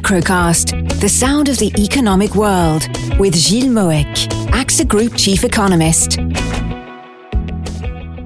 Macrocast, 0.00 0.98
the 1.00 1.08
sound 1.10 1.50
of 1.50 1.58
the 1.58 1.70
economic 1.78 2.34
world, 2.34 2.88
with 3.18 3.36
Gilles 3.36 3.68
Moëc, 3.68 4.28
AXA 4.48 4.88
Group 4.88 5.14
Chief 5.14 5.44
Economist. 5.44 6.16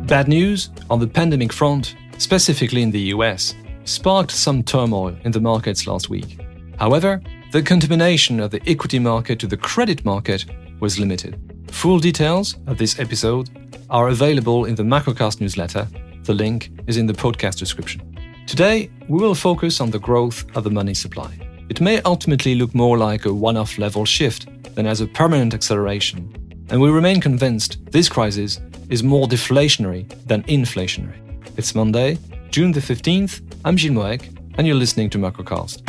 Bad 0.06 0.28
news 0.28 0.70
on 0.88 1.00
the 1.00 1.06
pandemic 1.08 1.52
front, 1.52 1.96
specifically 2.18 2.80
in 2.80 2.92
the 2.92 3.12
US, 3.14 3.56
sparked 3.86 4.30
some 4.30 4.62
turmoil 4.62 5.16
in 5.24 5.32
the 5.32 5.40
markets 5.40 5.88
last 5.88 6.08
week. 6.08 6.38
However, 6.78 7.20
the 7.50 7.60
contamination 7.60 8.38
of 8.38 8.52
the 8.52 8.62
equity 8.68 9.00
market 9.00 9.40
to 9.40 9.48
the 9.48 9.56
credit 9.56 10.04
market 10.04 10.44
was 10.78 11.00
limited. 11.00 11.40
Full 11.72 11.98
details 11.98 12.56
of 12.68 12.78
this 12.78 13.00
episode 13.00 13.50
are 13.90 14.08
available 14.08 14.64
in 14.66 14.76
the 14.76 14.84
Macrocast 14.84 15.40
newsletter. 15.40 15.88
The 16.22 16.34
link 16.34 16.70
is 16.86 16.98
in 16.98 17.06
the 17.06 17.14
podcast 17.14 17.58
description. 17.58 18.00
Today, 18.46 18.90
we 19.08 19.18
will 19.18 19.34
focus 19.34 19.80
on 19.80 19.90
the 19.90 19.98
growth 19.98 20.44
of 20.54 20.62
the 20.62 20.70
money 20.70 20.94
supply. 20.94 21.43
It 21.70 21.80
may 21.80 22.02
ultimately 22.02 22.54
look 22.54 22.74
more 22.74 22.98
like 22.98 23.24
a 23.24 23.32
one 23.32 23.56
off 23.56 23.78
level 23.78 24.04
shift 24.04 24.46
than 24.74 24.86
as 24.86 25.00
a 25.00 25.06
permanent 25.06 25.54
acceleration, 25.54 26.30
and 26.68 26.78
we 26.78 26.90
remain 26.90 27.22
convinced 27.22 27.78
this 27.90 28.06
crisis 28.06 28.60
is 28.90 29.02
more 29.02 29.26
deflationary 29.26 30.06
than 30.26 30.42
inflationary. 30.42 31.18
It's 31.56 31.74
Monday, 31.74 32.18
June 32.50 32.72
the 32.72 32.80
15th. 32.80 33.40
I'm 33.64 33.78
Gilles 33.78 33.94
Moëc, 33.94 34.54
and 34.58 34.66
you're 34.66 34.76
listening 34.76 35.08
to 35.10 35.18
Macrocast. 35.18 35.80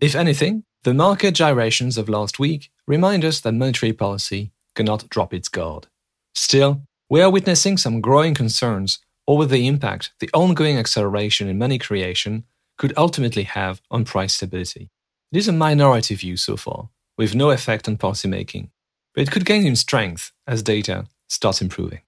If 0.00 0.14
anything, 0.14 0.62
the 0.84 0.94
market 0.94 1.34
gyrations 1.34 1.98
of 1.98 2.08
last 2.08 2.38
week 2.38 2.70
remind 2.86 3.24
us 3.24 3.40
that 3.40 3.52
monetary 3.52 3.92
policy 3.92 4.52
cannot 4.76 5.08
drop 5.08 5.34
its 5.34 5.48
guard. 5.48 5.88
Still, 6.36 6.82
we 7.10 7.20
are 7.20 7.30
witnessing 7.30 7.76
some 7.78 8.00
growing 8.00 8.34
concerns 8.34 9.00
over 9.26 9.46
the 9.46 9.66
impact 9.66 10.12
the 10.20 10.30
ongoing 10.32 10.78
acceleration 10.78 11.48
in 11.48 11.58
money 11.58 11.78
creation 11.78 12.44
could 12.78 12.92
ultimately 12.96 13.44
have 13.44 13.80
on 13.90 14.04
price 14.04 14.34
stability. 14.34 14.90
It 15.32 15.38
is 15.38 15.48
a 15.48 15.52
minority 15.52 16.14
view 16.14 16.36
so 16.36 16.56
far, 16.56 16.90
with 17.16 17.34
no 17.34 17.50
effect 17.50 17.88
on 17.88 17.96
policymaking, 17.96 18.70
but 19.14 19.22
it 19.22 19.30
could 19.30 19.44
gain 19.44 19.66
in 19.66 19.76
strength 19.76 20.32
as 20.46 20.62
data 20.62 21.06
starts 21.28 21.62
improving. 21.62 22.00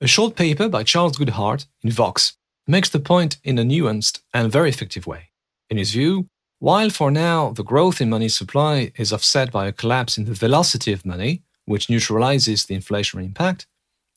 A 0.00 0.06
short 0.06 0.36
paper 0.36 0.68
by 0.68 0.84
Charles 0.84 1.16
Goodhart 1.16 1.66
in 1.82 1.90
Vox 1.90 2.36
makes 2.66 2.88
the 2.88 3.00
point 3.00 3.38
in 3.42 3.58
a 3.58 3.62
nuanced 3.62 4.20
and 4.32 4.52
very 4.52 4.68
effective 4.68 5.06
way. 5.06 5.30
In 5.70 5.76
his 5.76 5.92
view, 5.92 6.28
while 6.60 6.90
for 6.90 7.10
now 7.10 7.50
the 7.50 7.64
growth 7.64 8.00
in 8.00 8.10
money 8.10 8.28
supply 8.28 8.92
is 8.96 9.12
offset 9.12 9.50
by 9.50 9.66
a 9.66 9.72
collapse 9.72 10.18
in 10.18 10.24
the 10.24 10.34
velocity 10.34 10.92
of 10.92 11.06
money, 11.06 11.42
which 11.64 11.90
neutralizes 11.90 12.64
the 12.64 12.76
inflationary 12.76 13.24
impact, 13.24 13.66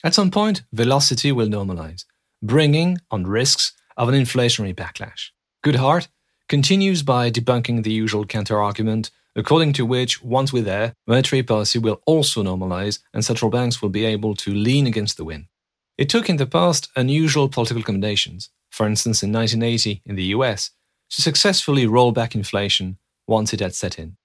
at 0.03 0.14
some 0.14 0.31
point 0.31 0.64
velocity 0.73 1.31
will 1.31 1.47
normalize, 1.47 2.06
bringing 2.42 2.97
on 3.12 3.28
risks 3.28 3.73
of 3.97 4.09
an 4.09 4.16
inflationary 4.16 4.73
backlash. 4.73 5.30
Goodhart 5.64 6.08
continues 6.50 7.04
by 7.04 7.30
debunking 7.30 7.84
the 7.84 7.92
usual 7.92 8.26
counterargument, 8.26 9.12
according 9.36 9.73
to 9.73 9.86
which, 9.86 10.23
once 10.23 10.52
we're 10.52 10.64
there, 10.64 10.94
monetary 11.06 11.44
policy 11.44 11.78
will 11.78 12.02
also 12.08 12.44
normalize 12.44 12.98
and 13.14 13.23
central 13.23 13.52
banks 13.52 13.80
will 13.80 13.90
be 13.90 14.03
able 14.03 14.36
to 14.36 14.52
lean 14.53 14.88
against 14.88 15.18
the 15.18 15.23
wind. 15.23 15.45
It 16.00 16.09
took 16.09 16.30
in 16.30 16.38
the 16.38 16.48
past 16.48 16.90
unusual 16.95 17.48
political 17.48 17.84
combinations, 17.84 18.50
for 18.72 18.88
instance 18.88 19.22
in 19.22 19.31
1980 19.31 20.02
in 20.03 20.16
the 20.16 20.34
US, 20.36 20.72
to 21.12 21.22
successfully 21.22 21.86
roll 21.86 22.12
back 22.12 22.34
inflation 22.34 22.98
once 23.28 23.53
it 23.53 23.59
had 23.59 23.75
set 23.75 24.00
in. 24.00 24.18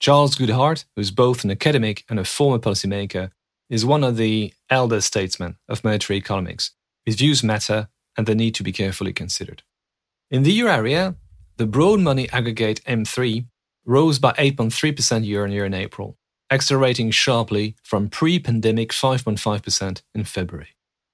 Charles 0.00 0.34
Goodhart, 0.34 0.86
who's 0.96 1.12
both 1.12 1.44
an 1.44 1.52
academic 1.52 2.04
and 2.08 2.18
a 2.18 2.24
former 2.24 2.58
policymaker, 2.58 3.30
is 3.68 3.84
one 3.86 4.02
of 4.02 4.16
the 4.16 4.52
elder 4.68 5.00
statesmen 5.00 5.56
of 5.68 5.84
monetary 5.84 6.16
economics 6.16 6.72
his 7.06 7.14
views 7.14 7.42
matter 7.42 7.88
and 8.16 8.26
they 8.26 8.34
need 8.34 8.54
to 8.56 8.62
be 8.62 8.72
carefully 8.72 9.12
considered. 9.12 9.62
In 10.30 10.44
the 10.44 10.52
euro 10.52 10.72
area, 10.72 11.16
the 11.56 11.66
broad 11.66 11.98
money 11.98 12.30
aggregate 12.30 12.80
M3 12.84 13.46
rose 13.84 14.20
by 14.20 14.30
8.3% 14.34 15.26
year 15.26 15.42
on 15.42 15.50
year 15.50 15.64
in 15.64 15.74
April, 15.74 16.18
accelerating 16.52 17.10
sharply 17.10 17.74
from 17.82 18.08
pre 18.08 18.38
pandemic 18.38 18.92
5.5% 18.92 20.02
in 20.14 20.22
February. 20.22 20.68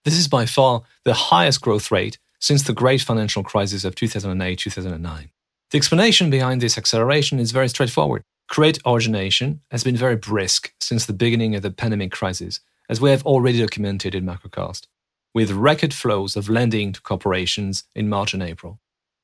This 0.05 0.19
is 0.19 0.29
by 0.29 0.45
far 0.45 0.83
the 1.05 1.15
highest 1.15 1.63
growth 1.63 1.91
rate 1.91 2.19
since 2.41 2.63
the 2.63 2.75
great 2.75 3.01
financial 3.01 3.43
crisis 3.43 3.87
of 3.87 3.95
2008 3.95 4.59
2009. 4.59 5.31
The 5.71 5.79
explanation 5.79 6.29
behind 6.29 6.61
this 6.61 6.77
acceleration 6.77 7.39
is 7.39 7.53
very 7.53 7.71
straightforward. 7.71 8.23
Credit 8.49 8.83
origination 8.85 9.63
has 9.71 9.83
been 9.83 9.97
very 9.97 10.17
brisk 10.17 10.75
since 10.79 11.07
the 11.07 11.15
beginning 11.15 11.55
of 11.55 11.63
the 11.63 11.71
pandemic 11.71 12.13
crisis, 12.13 12.61
as 12.91 13.01
we 13.01 13.09
have 13.09 13.25
already 13.25 13.61
documented 13.61 14.15
in 14.15 14.27
Macrocast 14.27 14.89
with 15.33 15.51
record 15.53 15.95
flows 15.95 16.37
of 16.37 16.51
lending 16.51 16.93
to 16.93 17.01
corporations 17.01 17.85
in 17.95 18.11
March 18.11 18.35
and 18.35 18.43
April. 18.43 18.79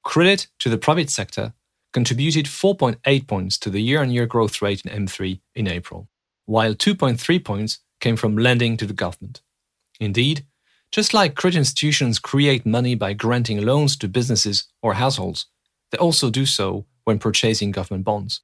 Credit 0.04 0.46
to 0.58 0.68
the 0.68 0.78
private 0.78 1.10
sector 1.10 1.54
contributed 1.92 2.46
4.8 2.46 3.26
points 3.26 3.58
to 3.58 3.70
the 3.70 3.82
year 3.82 4.00
on 4.00 4.10
year 4.10 4.26
growth 4.26 4.60
rate 4.60 4.82
in 4.84 5.06
M3 5.06 5.40
in 5.54 5.68
April, 5.68 6.08
while 6.46 6.74
2.3 6.74 7.44
points 7.44 7.78
came 8.00 8.16
from 8.16 8.36
lending 8.36 8.76
to 8.76 8.86
the 8.86 8.94
government. 8.94 9.42
Indeed, 10.00 10.44
just 10.90 11.14
like 11.14 11.36
credit 11.36 11.58
institutions 11.58 12.18
create 12.18 12.66
money 12.66 12.94
by 12.94 13.12
granting 13.12 13.64
loans 13.64 13.96
to 13.98 14.08
businesses 14.08 14.64
or 14.82 14.94
households, 14.94 15.46
they 15.90 15.98
also 15.98 16.30
do 16.30 16.46
so 16.46 16.86
when 17.04 17.18
purchasing 17.18 17.70
government 17.70 18.04
bonds. 18.04 18.40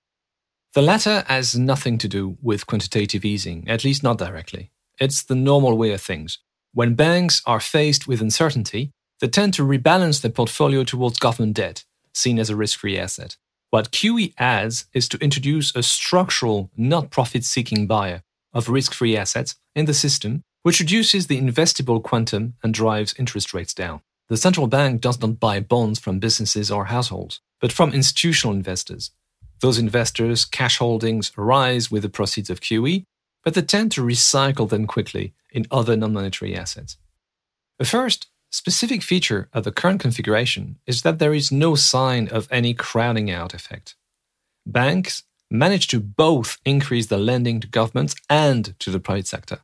The 0.75 0.83
latter 0.83 1.25
has 1.27 1.59
nothing 1.59 1.99
to 1.99 2.09
do 2.09 2.37
with 2.41 2.67
quantitative 2.67 3.25
easing, 3.25 3.69
at 3.69 3.85
least 3.85 4.03
not 4.03 4.19
directly. 4.19 4.71
It's 5.01 5.23
the 5.23 5.35
normal 5.35 5.77
way 5.77 5.93
of 5.93 6.01
things, 6.01 6.39
when 6.73 6.95
banks 6.95 7.43
are 7.47 7.61
faced 7.61 8.07
with 8.07 8.21
uncertainty, 8.21 8.93
they 9.21 9.29
tend 9.29 9.55
to 9.55 9.63
rebalance 9.63 10.21
their 10.21 10.31
portfolio 10.31 10.85
towards 10.85 11.19
government 11.19 11.55
debt, 11.55 11.85
seen 12.13 12.39
as 12.39 12.51
a 12.51 12.57
risk 12.57 12.79
free 12.79 12.99
asset. 12.99 13.37
What 13.71 13.91
QE 13.91 14.33
adds 14.39 14.87
is 14.95 15.09
to 15.09 15.19
introduce 15.19 15.75
a 15.75 15.83
structural, 15.83 16.71
not 16.77 17.11
profit 17.11 17.45
seeking 17.45 17.87
buyer 17.87 18.23
of 18.53 18.69
risk 18.69 18.95
free 18.95 19.17
assets 19.17 19.57
in 19.75 19.85
the 19.85 19.95
system, 19.95 20.43
which 20.63 20.81
reduces 20.81 21.27
the 21.27 21.41
investable 21.41 22.03
quantum 22.03 22.55
and 22.63 22.73
drives 22.73 23.15
interest 23.19 23.53
rates 23.53 23.75
down. 23.75 24.01
The 24.29 24.37
central 24.37 24.67
bank 24.67 25.01
does 25.01 25.21
not 25.21 25.41
buy 25.41 25.61
bonds 25.61 25.99
from 25.99 26.19
businesses 26.19 26.71
or 26.71 26.87
households, 26.87 27.41
but 27.61 27.73
from 27.73 27.93
institutional 27.93 28.55
investors. 28.55 29.11
Those 29.61 29.79
investors' 29.79 30.45
cash 30.45 30.79
holdings 30.79 31.33
rise 31.37 31.91
with 31.91 32.03
the 32.03 32.09
proceeds 32.09 32.51
of 32.51 32.61
QE, 32.61 33.05
but 33.45 33.55
they 33.55 33.63
tend 33.63 33.93
to 33.93 34.03
recycle 34.03 34.69
them 34.69 34.87
quickly 34.87 35.35
in 35.51 35.67
other 35.71 35.97
non 35.97 36.13
monetary 36.13 36.55
assets. 36.55 36.97
The 37.79 37.85
first 37.85 38.29
specific 38.51 39.03
feature 39.03 39.49
of 39.53 39.65
the 39.65 39.73
current 39.73 40.01
configuration 40.01 40.79
is 40.87 41.03
that 41.03 41.19
there 41.19 41.35
is 41.35 41.53
no 41.53 41.75
sign 41.75 42.29
of 42.29 42.49
any 42.51 42.75
crowding 42.75 43.31
out 43.31 43.55
effect. 43.55 43.95
Banks 44.67 45.23
manage 45.51 45.89
to 45.89 46.01
both 46.01 46.59
increase 46.65 47.07
the 47.07 47.19
lending 47.19 47.61
to 47.61 47.67
governments 47.67 48.15
and 48.29 48.79
to 48.81 48.91
the 48.91 49.01
private 49.01 49.27
sector. 49.27 49.61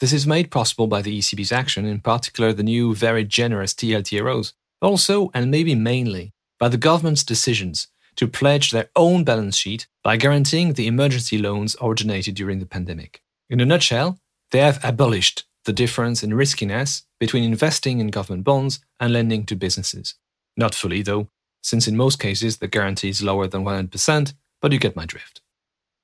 This 0.00 0.12
is 0.12 0.26
made 0.26 0.50
possible 0.50 0.86
by 0.86 1.02
the 1.02 1.18
ECB's 1.18 1.52
action, 1.52 1.86
in 1.86 2.00
particular 2.00 2.52
the 2.52 2.62
new 2.62 2.94
very 2.94 3.24
generous 3.24 3.72
TLTROs, 3.72 4.52
also 4.82 5.30
and 5.32 5.50
maybe 5.50 5.74
mainly 5.74 6.32
by 6.58 6.68
the 6.68 6.76
government's 6.76 7.24
decisions 7.24 7.88
to 8.16 8.28
pledge 8.28 8.70
their 8.70 8.88
own 8.96 9.24
balance 9.24 9.56
sheet 9.56 9.86
by 10.02 10.16
guaranteeing 10.16 10.72
the 10.72 10.86
emergency 10.86 11.38
loans 11.38 11.76
originated 11.80 12.34
during 12.34 12.58
the 12.58 12.66
pandemic. 12.66 13.22
In 13.48 13.60
a 13.60 13.66
nutshell, 13.66 14.18
they 14.50 14.60
have 14.60 14.82
abolished 14.82 15.44
the 15.66 15.72
difference 15.72 16.22
in 16.22 16.32
riskiness 16.32 17.02
between 17.20 17.44
investing 17.44 18.00
in 18.00 18.08
government 18.08 18.44
bonds 18.44 18.80
and 18.98 19.12
lending 19.12 19.44
to 19.44 19.54
businesses. 19.54 20.14
Not 20.56 20.74
fully, 20.74 21.02
though, 21.02 21.28
since 21.62 21.86
in 21.86 21.96
most 21.96 22.18
cases 22.18 22.58
the 22.58 22.68
guarantee 22.68 23.10
is 23.10 23.22
lower 23.22 23.46
than 23.46 23.64
100%, 23.64 24.32
but 24.62 24.72
you 24.72 24.78
get 24.78 24.96
my 24.96 25.04
drift. 25.04 25.42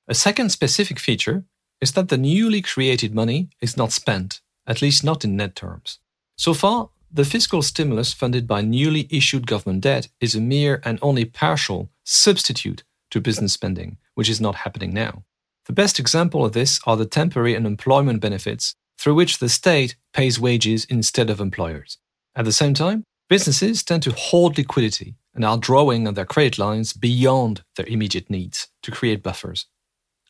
A 0.07 0.13
second 0.13 0.49
specific 0.49 0.99
feature 0.99 1.45
is 1.81 1.93
that 1.93 2.09
the 2.09 2.17
newly 2.17 2.61
created 2.61 3.15
money 3.15 3.49
is 3.61 3.77
not 3.77 3.91
spent, 3.91 4.41
at 4.67 4.81
least 4.81 5.03
not 5.03 5.23
in 5.23 5.37
net 5.37 5.55
terms. 5.55 5.99
So 6.37 6.53
far, 6.53 6.89
the 7.11 7.25
fiscal 7.25 7.61
stimulus 7.61 8.11
funded 8.11 8.47
by 8.47 8.61
newly 8.61 9.07
issued 9.09 9.47
government 9.47 9.81
debt 9.81 10.09
is 10.19 10.35
a 10.35 10.41
mere 10.41 10.81
and 10.83 10.99
only 11.01 11.25
partial 11.25 11.89
substitute 12.03 12.83
to 13.11 13.21
business 13.21 13.53
spending, 13.53 13.97
which 14.15 14.29
is 14.29 14.41
not 14.41 14.55
happening 14.55 14.93
now. 14.93 15.23
The 15.65 15.73
best 15.73 15.99
example 15.99 16.43
of 16.43 16.51
this 16.51 16.81
are 16.85 16.97
the 16.97 17.05
temporary 17.05 17.55
unemployment 17.55 18.19
benefits 18.19 18.75
through 18.97 19.15
which 19.15 19.39
the 19.39 19.49
state 19.49 19.95
pays 20.13 20.39
wages 20.39 20.85
instead 20.85 21.29
of 21.29 21.39
employers. 21.39 21.97
At 22.35 22.45
the 22.45 22.51
same 22.51 22.73
time, 22.73 23.03
businesses 23.29 23.83
tend 23.83 24.03
to 24.03 24.11
hoard 24.11 24.57
liquidity 24.57 25.15
and 25.35 25.43
are 25.43 25.57
drawing 25.57 26.07
on 26.07 26.13
their 26.13 26.25
credit 26.25 26.57
lines 26.57 26.93
beyond 26.93 27.63
their 27.75 27.87
immediate 27.87 28.29
needs 28.29 28.67
to 28.83 28.91
create 28.91 29.23
buffers. 29.23 29.65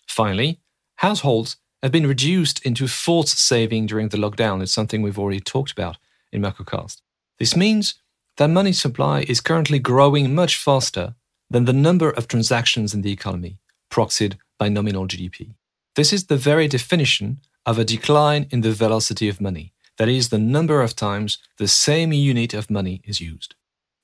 Finally, 0.07 0.59
households 0.97 1.57
have 1.81 1.91
been 1.91 2.07
reduced 2.07 2.65
into 2.65 2.87
forced 2.87 3.37
saving 3.37 3.85
during 3.85 4.09
the 4.09 4.17
lockdown. 4.17 4.61
It's 4.61 4.71
something 4.71 5.01
we've 5.01 5.19
already 5.19 5.41
talked 5.41 5.71
about 5.71 5.97
in 6.31 6.41
Macrocast. 6.41 7.01
This 7.39 7.55
means 7.55 7.95
that 8.37 8.49
money 8.49 8.71
supply 8.71 9.25
is 9.27 9.41
currently 9.41 9.79
growing 9.79 10.33
much 10.33 10.55
faster 10.57 11.15
than 11.49 11.65
the 11.65 11.73
number 11.73 12.09
of 12.09 12.27
transactions 12.27 12.93
in 12.93 13.01
the 13.01 13.11
economy, 13.11 13.59
proxied 13.91 14.37
by 14.57 14.69
nominal 14.69 15.07
GDP. 15.07 15.55
This 15.95 16.13
is 16.13 16.25
the 16.25 16.37
very 16.37 16.67
definition 16.67 17.41
of 17.65 17.77
a 17.77 17.85
decline 17.85 18.47
in 18.51 18.61
the 18.61 18.71
velocity 18.71 19.29
of 19.29 19.41
money, 19.41 19.73
that 19.97 20.09
is, 20.09 20.29
the 20.29 20.39
number 20.39 20.81
of 20.81 20.95
times 20.95 21.37
the 21.57 21.67
same 21.67 22.11
unit 22.11 22.53
of 22.53 22.69
money 22.69 23.01
is 23.05 23.21
used. 23.21 23.55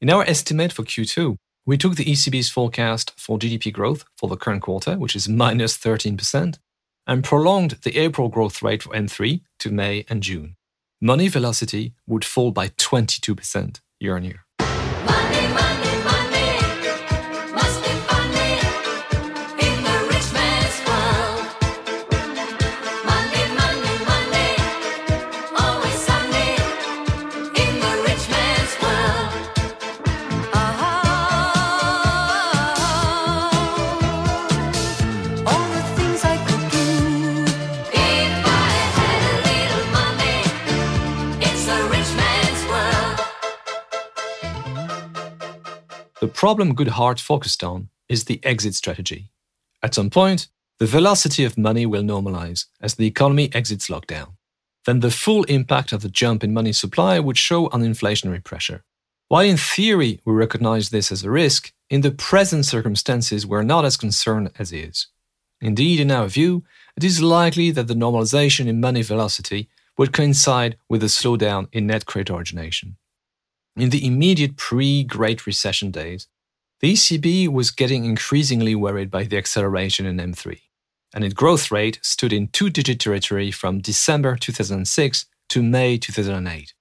In 0.01 0.09
our 0.09 0.23
estimate 0.23 0.71
for 0.71 0.83
Q2, 0.83 1.35
we 1.65 1.77
took 1.77 1.95
the 1.95 2.05
ECB's 2.05 2.49
forecast 2.49 3.13
for 3.17 3.37
GDP 3.37 3.71
growth 3.71 4.05
for 4.17 4.27
the 4.29 4.37
current 4.37 4.61
quarter, 4.61 4.97
which 4.97 5.15
is 5.15 5.27
minus 5.27 5.77
13%, 5.77 6.57
and 7.05 7.23
prolonged 7.23 7.71
the 7.83 7.97
April 7.97 8.29
growth 8.29 8.61
rate 8.61 8.83
for 8.83 8.93
M3 8.93 9.41
to 9.59 9.71
May 9.71 10.05
and 10.09 10.23
June. 10.23 10.55
Money 11.01 11.27
velocity 11.27 11.93
would 12.07 12.25
fall 12.25 12.51
by 12.51 12.69
22% 12.69 13.81
year 13.99 14.15
on 14.15 14.23
year. 14.23 14.45
The 46.19 46.27
problem 46.27 46.75
Goodhart 46.75 47.21
focused 47.21 47.63
on 47.63 47.87
is 48.09 48.25
the 48.25 48.43
exit 48.43 48.75
strategy. 48.75 49.31
At 49.81 49.95
some 49.95 50.09
point, 50.09 50.49
the 50.77 50.85
velocity 50.85 51.45
of 51.45 51.57
money 51.57 51.85
will 51.85 52.03
normalize 52.03 52.65
as 52.81 52.95
the 52.95 53.07
economy 53.07 53.49
exits 53.53 53.87
lockdown. 53.87 54.33
Then 54.85 54.99
the 54.99 55.11
full 55.11 55.45
impact 55.45 55.93
of 55.93 56.01
the 56.01 56.09
jump 56.09 56.43
in 56.43 56.53
money 56.53 56.73
supply 56.73 57.19
would 57.19 57.37
show 57.37 57.67
on 57.69 57.83
inflationary 57.83 58.43
pressure. 58.43 58.83
While 59.29 59.45
in 59.45 59.55
theory 59.55 60.19
we 60.25 60.33
recognize 60.33 60.89
this 60.89 61.09
as 61.09 61.23
a 61.23 61.31
risk, 61.31 61.71
in 61.89 62.01
the 62.01 62.11
present 62.11 62.65
circumstances 62.65 63.45
we're 63.45 63.63
not 63.63 63.85
as 63.85 63.95
concerned 63.95 64.51
as 64.59 64.73
is. 64.73 65.07
Indeed, 65.61 66.01
in 66.01 66.11
our 66.11 66.27
view, 66.27 66.63
it 66.97 67.03
is 67.05 67.21
likely 67.21 67.71
that 67.71 67.87
the 67.87 67.93
normalization 67.93 68.67
in 68.67 68.81
money 68.81 69.03
velocity 69.03 69.69
would 69.97 70.11
coincide 70.11 70.77
with 70.89 71.01
a 71.01 71.07
slowdown 71.07 71.69
in 71.71 71.87
net 71.87 72.05
credit 72.05 72.33
origination. 72.33 72.97
In 73.79 73.91
the 73.91 74.05
immediate 74.05 74.57
pre 74.57 75.05
Great 75.05 75.47
Recession 75.47 75.89
days, 75.89 76.27
the 76.81 76.91
ECB 76.91 77.47
was 77.47 77.71
getting 77.71 78.03
increasingly 78.03 78.75
worried 78.75 79.09
by 79.09 79.23
the 79.23 79.37
acceleration 79.37 80.05
in 80.05 80.17
M3, 80.17 80.59
and 81.13 81.23
its 81.23 81.33
growth 81.33 81.71
rate 81.71 81.97
stood 82.01 82.33
in 82.33 82.49
two 82.49 82.69
digit 82.69 82.99
territory 82.99 83.51
from 83.51 83.79
December 83.79 84.35
2006 84.35 85.27
to 85.47 85.63
May 85.63 85.97
2008. 85.97 86.73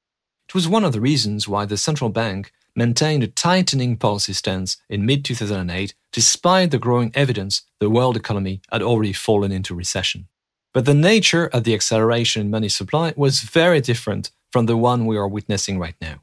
It 0.48 0.54
was 0.56 0.66
one 0.66 0.84
of 0.84 0.92
the 0.92 1.00
reasons 1.00 1.46
why 1.46 1.66
the 1.66 1.76
central 1.76 2.10
bank 2.10 2.50
maintained 2.74 3.22
a 3.22 3.28
tightening 3.28 3.96
policy 3.96 4.32
stance 4.32 4.76
in 4.88 5.06
mid 5.06 5.24
2008, 5.24 5.94
despite 6.12 6.72
the 6.72 6.78
growing 6.78 7.12
evidence 7.14 7.62
the 7.78 7.90
world 7.90 8.16
economy 8.16 8.60
had 8.72 8.82
already 8.82 9.12
fallen 9.12 9.52
into 9.52 9.72
recession. 9.72 10.26
But 10.74 10.84
the 10.84 10.94
nature 10.94 11.46
of 11.46 11.62
the 11.62 11.74
acceleration 11.74 12.42
in 12.42 12.50
money 12.50 12.68
supply 12.68 13.14
was 13.16 13.42
very 13.42 13.80
different 13.80 14.32
from 14.50 14.66
the 14.66 14.76
one 14.76 15.06
we 15.06 15.16
are 15.16 15.28
witnessing 15.28 15.78
right 15.78 15.94
now. 16.00 16.22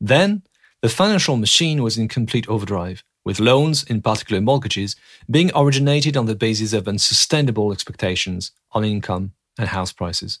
Then, 0.00 0.42
the 0.82 0.88
financial 0.88 1.36
machine 1.36 1.82
was 1.82 1.96
in 1.96 2.08
complete 2.08 2.48
overdrive, 2.48 3.02
with 3.24 3.40
loans, 3.40 3.82
in 3.82 4.02
particular 4.02 4.40
mortgages, 4.40 4.94
being 5.28 5.50
originated 5.54 6.16
on 6.16 6.26
the 6.26 6.36
basis 6.36 6.72
of 6.72 6.86
unsustainable 6.86 7.72
expectations 7.72 8.52
on 8.72 8.84
income 8.84 9.32
and 9.58 9.68
house 9.68 9.92
prices. 9.92 10.38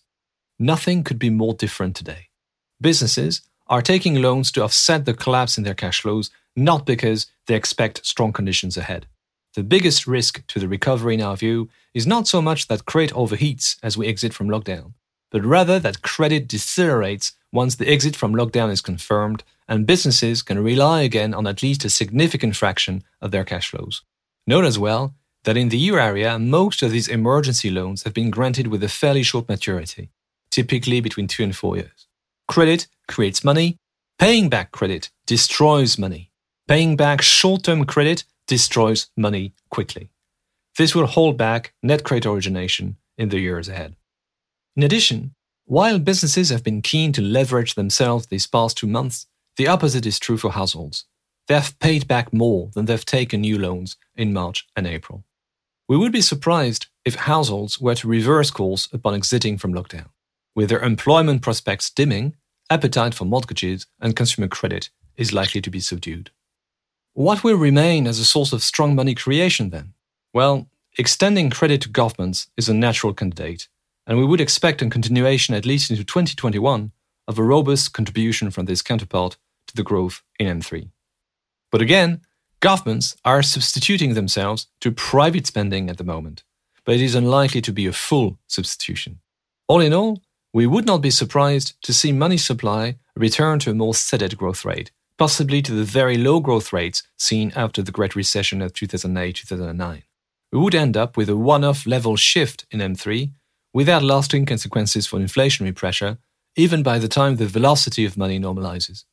Nothing 0.58 1.02
could 1.02 1.18
be 1.18 1.30
more 1.30 1.54
different 1.54 1.96
today. 1.96 2.28
Businesses 2.80 3.42
are 3.66 3.82
taking 3.82 4.22
loans 4.22 4.52
to 4.52 4.62
offset 4.62 5.04
the 5.04 5.14
collapse 5.14 5.58
in 5.58 5.64
their 5.64 5.74
cash 5.74 6.00
flows, 6.00 6.30
not 6.54 6.86
because 6.86 7.26
they 7.46 7.54
expect 7.54 8.06
strong 8.06 8.32
conditions 8.32 8.76
ahead. 8.76 9.06
The 9.54 9.64
biggest 9.64 10.06
risk 10.06 10.46
to 10.48 10.60
the 10.60 10.68
recovery, 10.68 11.14
in 11.14 11.22
our 11.22 11.36
view, 11.36 11.68
is 11.94 12.06
not 12.06 12.28
so 12.28 12.40
much 12.40 12.68
that 12.68 12.84
credit 12.84 13.14
overheats 13.14 13.76
as 13.82 13.96
we 13.96 14.06
exit 14.06 14.32
from 14.34 14.48
lockdown, 14.48 14.92
but 15.30 15.44
rather 15.44 15.78
that 15.78 16.02
credit 16.02 16.48
decelerates 16.48 17.32
once 17.52 17.76
the 17.76 17.88
exit 17.88 18.16
from 18.16 18.34
lockdown 18.34 18.70
is 18.70 18.80
confirmed 18.80 19.42
and 19.68 19.86
businesses 19.86 20.42
can 20.42 20.62
rely 20.62 21.02
again 21.02 21.34
on 21.34 21.46
at 21.46 21.62
least 21.62 21.84
a 21.84 21.90
significant 21.90 22.54
fraction 22.54 23.02
of 23.20 23.30
their 23.30 23.44
cash 23.44 23.70
flows. 23.70 24.02
Note 24.46 24.64
as 24.64 24.78
well 24.78 25.14
that 25.44 25.56
in 25.56 25.68
the 25.68 25.78
EU 25.78 25.96
area, 25.96 26.38
most 26.38 26.82
of 26.82 26.90
these 26.90 27.08
emergency 27.08 27.70
loans 27.70 28.02
have 28.02 28.14
been 28.14 28.30
granted 28.30 28.68
with 28.68 28.82
a 28.82 28.88
fairly 28.88 29.22
short 29.22 29.48
maturity, 29.48 30.10
typically 30.50 31.00
between 31.00 31.26
two 31.26 31.42
and 31.42 31.56
four 31.56 31.76
years. 31.76 32.06
Credit 32.48 32.86
creates 33.08 33.44
money, 33.44 33.78
paying 34.18 34.48
back 34.48 34.70
credit 34.70 35.10
destroys 35.26 35.98
money. 35.98 36.30
Paying 36.68 36.96
back 36.96 37.22
short 37.22 37.62
term 37.62 37.84
credit 37.84 38.24
destroys 38.46 39.08
money 39.16 39.52
quickly. 39.70 40.10
This 40.76 40.94
will 40.94 41.06
hold 41.06 41.36
back 41.36 41.72
net 41.82 42.02
credit 42.04 42.28
origination 42.28 42.96
in 43.16 43.28
the 43.28 43.38
years 43.38 43.68
ahead. 43.68 43.96
In 44.76 44.82
addition, 44.82 45.34
while 45.64 45.98
businesses 45.98 46.50
have 46.50 46.62
been 46.62 46.82
keen 46.82 47.10
to 47.12 47.22
leverage 47.22 47.74
themselves 47.74 48.26
these 48.26 48.46
past 48.46 48.76
two 48.76 48.86
months, 48.86 49.26
the 49.56 49.66
opposite 49.66 50.04
is 50.04 50.18
true 50.18 50.36
for 50.36 50.52
households. 50.52 51.06
They 51.48 51.54
have 51.54 51.78
paid 51.78 52.06
back 52.06 52.32
more 52.32 52.70
than 52.74 52.84
they've 52.84 53.04
taken 53.04 53.40
new 53.40 53.58
loans 53.58 53.96
in 54.14 54.34
March 54.34 54.66
and 54.76 54.86
April. 54.86 55.24
We 55.88 55.96
would 55.96 56.12
be 56.12 56.20
surprised 56.20 56.86
if 57.04 57.14
households 57.14 57.80
were 57.80 57.94
to 57.94 58.08
reverse 58.08 58.50
course 58.50 58.88
upon 58.92 59.14
exiting 59.14 59.56
from 59.56 59.72
lockdown. 59.72 60.08
With 60.54 60.68
their 60.68 60.82
employment 60.82 61.40
prospects 61.40 61.88
dimming, 61.88 62.34
appetite 62.68 63.14
for 63.14 63.24
mortgages 63.24 63.86
and 64.00 64.16
consumer 64.16 64.48
credit 64.48 64.90
is 65.16 65.32
likely 65.32 65.62
to 65.62 65.70
be 65.70 65.80
subdued. 65.80 66.30
What 67.14 67.42
will 67.42 67.56
remain 67.56 68.06
as 68.06 68.18
a 68.18 68.24
source 68.24 68.52
of 68.52 68.62
strong 68.62 68.94
money 68.94 69.14
creation 69.14 69.70
then? 69.70 69.94
Well, 70.34 70.68
extending 70.98 71.48
credit 71.48 71.80
to 71.82 71.88
governments 71.88 72.48
is 72.58 72.68
a 72.68 72.74
natural 72.74 73.14
candidate, 73.14 73.68
and 74.06 74.18
we 74.18 74.24
would 74.24 74.40
expect 74.40 74.82
a 74.82 74.88
continuation 74.88 75.54
at 75.54 75.66
least 75.66 75.90
into 75.90 76.04
2021 76.04 76.92
of 77.26 77.38
a 77.38 77.42
robust 77.42 77.92
contribution 77.92 78.50
from 78.50 78.66
this 78.66 78.82
counterpart 78.82 79.36
to 79.66 79.74
the 79.74 79.82
growth 79.82 80.22
in 80.38 80.60
M3. 80.60 80.90
But 81.72 81.82
again, 81.82 82.20
governments 82.60 83.16
are 83.24 83.42
substituting 83.42 84.14
themselves 84.14 84.68
to 84.80 84.92
private 84.92 85.46
spending 85.46 85.90
at 85.90 85.98
the 85.98 86.04
moment, 86.04 86.44
but 86.84 86.94
it 86.94 87.00
is 87.00 87.14
unlikely 87.14 87.60
to 87.62 87.72
be 87.72 87.86
a 87.86 87.92
full 87.92 88.38
substitution. 88.46 89.20
All 89.68 89.80
in 89.80 89.92
all, 89.92 90.22
we 90.52 90.66
would 90.66 90.86
not 90.86 91.02
be 91.02 91.10
surprised 91.10 91.74
to 91.82 91.92
see 91.92 92.12
money 92.12 92.38
supply 92.38 92.96
return 93.16 93.58
to 93.58 93.70
a 93.70 93.74
more 93.74 93.94
steady 93.94 94.34
growth 94.36 94.64
rate, 94.64 94.90
possibly 95.18 95.60
to 95.62 95.72
the 95.72 95.84
very 95.84 96.16
low 96.16 96.40
growth 96.40 96.72
rates 96.72 97.02
seen 97.18 97.52
after 97.56 97.82
the 97.82 97.92
Great 97.92 98.14
Recession 98.14 98.62
of 98.62 98.72
2008 98.72 99.34
2009. 99.36 100.02
We 100.52 100.58
would 100.58 100.74
end 100.74 100.96
up 100.96 101.16
with 101.16 101.28
a 101.28 101.36
one 101.36 101.64
off 101.64 101.86
level 101.86 102.16
shift 102.16 102.66
in 102.70 102.80
M3 102.80 103.32
without 103.76 104.02
lasting 104.02 104.46
consequences 104.46 105.06
for 105.06 105.18
inflationary 105.18 105.74
pressure, 105.74 106.16
even 106.56 106.82
by 106.82 106.98
the 106.98 107.08
time 107.08 107.36
the 107.36 107.46
velocity 107.58 108.06
of 108.06 108.16
money 108.16 108.40
normalizes. 108.40 109.04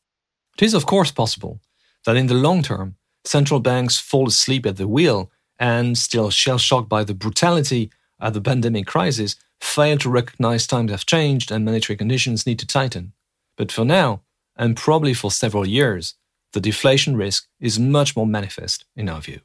It 0.55 0.63
is, 0.63 0.73
of 0.73 0.85
course, 0.85 1.11
possible 1.11 1.59
that 2.05 2.15
in 2.15 2.27
the 2.27 2.41
long 2.47 2.63
term, 2.63 2.95
central 3.25 3.59
banks 3.59 3.99
fall 3.99 4.29
asleep 4.29 4.65
at 4.65 4.77
the 4.77 4.87
wheel 4.87 5.29
and, 5.59 5.97
still 5.97 6.29
shell 6.29 6.57
shocked 6.57 6.87
by 6.87 7.03
the 7.03 7.13
brutality 7.13 7.91
of 8.21 8.33
the 8.33 8.39
pandemic 8.39 8.87
crisis, 8.87 9.35
fail 9.59 9.97
to 9.97 10.09
recognize 10.09 10.65
times 10.65 10.91
have 10.91 11.05
changed 11.05 11.51
and 11.51 11.65
monetary 11.65 11.97
conditions 11.97 12.45
need 12.45 12.59
to 12.59 12.65
tighten. 12.65 13.11
But 13.57 13.69
for 13.69 13.83
now, 13.83 14.21
and 14.55 14.77
probably 14.77 15.13
for 15.13 15.29
several 15.29 15.67
years, 15.67 16.15
the 16.53 16.61
deflation 16.61 17.17
risk 17.17 17.47
is 17.59 17.79
much 17.79 18.15
more 18.15 18.27
manifest 18.27 18.85
in 18.95 19.09
our 19.09 19.19
view. 19.19 19.41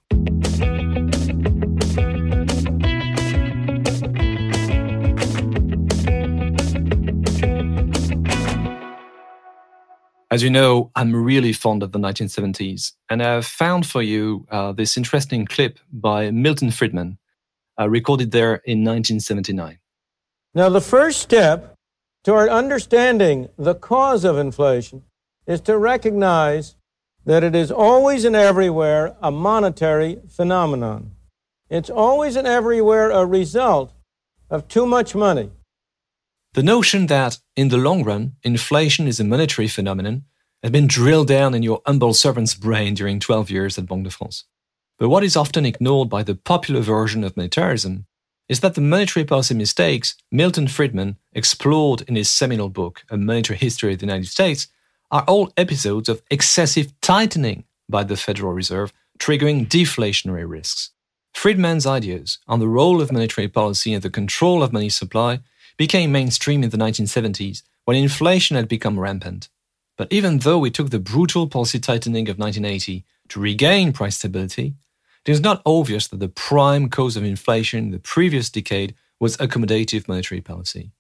As 10.31 10.43
you 10.43 10.51
know, 10.51 10.91
I'm 10.95 11.17
really 11.17 11.55
fond 11.55 11.83
of 11.83 11.93
the 11.93 11.99
1970s, 11.99 12.93
and 13.09 13.23
I've 13.23 13.47
found 13.47 13.87
for 13.87 14.03
you 14.03 14.47
uh, 14.51 14.73
this 14.73 14.99
interesting 14.99 15.47
clip 15.47 15.79
by 15.91 16.31
Milton 16.31 16.71
Friedman, 16.71 17.17
uh, 17.81 17.89
recorded 17.89 18.31
there 18.31 18.57
in 18.57 18.85
1979. 18.85 19.79
Now, 20.55 20.69
the 20.69 20.83
first 20.83 21.21
step 21.21 21.75
toward 22.25 22.51
understanding 22.51 23.49
the 23.57 23.75
cause 23.75 24.25
of 24.25 24.37
inflation 24.37 25.05
is 25.47 25.63
to 25.63 25.79
recognize 25.79 26.75
that 27.25 27.43
it 27.43 27.55
is 27.55 27.71
always 27.71 28.27
and 28.27 28.37
everywhere 28.37 29.17
a 29.23 29.31
monetary 29.31 30.21
phenomenon. 30.29 31.13
It's 31.71 31.89
always 31.89 32.37
and 32.37 32.47
everywhere 32.47 33.11
a 33.11 33.25
result 33.25 33.95
of 34.51 34.69
too 34.69 34.85
much 34.85 35.15
money 35.15 35.53
the 36.59 36.65
notion 36.65 37.07
that, 37.07 37.39
in 37.55 37.69
the 37.69 37.77
long 37.77 38.03
run, 38.03 38.33
inflation 38.43 39.07
is 39.07 39.21
a 39.21 39.25
monetary 39.25 39.69
phenomenon 39.69 40.25
has 40.61 40.73
been 40.73 40.89
drilled 40.89 41.29
down 41.29 41.55
in 41.55 41.63
your 41.63 41.81
humble 41.87 42.13
servant's 42.13 42.57
brain 42.57 42.95
during 42.95 43.21
12 43.21 43.49
years 43.49 43.79
at 43.79 43.87
Banque 43.87 44.03
de 44.03 44.11
France. 44.11 44.43
But 44.99 45.09
what 45.09 45.23
is 45.23 45.37
often 45.37 45.65
ignored 45.65 46.09
by 46.09 46.25
the 46.25 46.35
popular 46.35 46.81
version 46.81 47.23
of 47.23 47.37
monetarism 47.37 48.07
is 48.49 48.59
that 48.59 48.75
the 48.75 48.81
monetary 48.81 49.25
policy 49.25 49.55
mistakes 49.55 50.17
Milton 50.33 50.67
Friedman 50.67 51.17
explored 51.33 52.01
in 52.09 52.17
his 52.17 52.29
seminal 52.29 52.71
book, 52.71 53.05
A 53.09 53.17
Monetary 53.17 53.57
History 53.57 53.93
of 53.93 54.01
the 54.01 54.07
United 54.07 54.27
States, 54.27 54.67
are 55.13 55.23
all 55.29 55.53
episodes 55.57 56.09
of 56.09 56.23
excessive 56.29 56.93
tightening 57.01 57.67
by 57.89 58.03
the 58.03 58.17
Federal 58.17 58.53
Reserve, 58.53 58.93
triggering 59.21 59.69
deflationary 59.69 60.51
risks. 60.51 60.91
Friedman's 61.35 61.87
ideas 61.87 62.39
on 62.49 62.59
the 62.59 62.67
role 62.67 63.01
of 63.01 63.13
monetary 63.13 63.47
policy 63.47 63.95
and 63.95 64.03
the 64.03 64.11
control 64.11 64.65
of 64.65 64.73
money 64.73 64.89
supply 64.89 65.39
became 65.79 66.13
mainstream 66.13 66.63
in 66.63 66.71
the 66.71 66.77
1970s 66.77 67.63
when 67.87 67.97
inflation 67.97 68.57
had 68.57 68.69
become 68.69 69.01
rampant. 69.01 69.49
But 69.97 70.13
even 70.13 70.41
though 70.41 70.59
we 70.59 70.71
took 70.71 70.91
the 70.91 70.99
brutal 70.99 71.49
policy 71.49 71.79
tightening 71.79 72.29
of 72.29 72.39
1980 72.39 73.05
to 73.29 73.41
regain 73.41 73.93
price 73.93 74.19
stability, 74.19 74.75
it 75.25 75.31
is 75.31 75.41
not 75.41 75.63
obvious 75.65 76.07
that 76.09 76.21
the 76.21 76.29
prime 76.29 76.91
cause 76.91 77.17
of 77.17 77.25
inflation 77.25 77.79
in 77.87 77.91
the 77.91 77.99
previous 77.99 78.51
decade 78.51 78.95
was 79.21 79.37
accommodative 79.39 80.07
monetary 80.07 80.41
policy. 80.41 80.93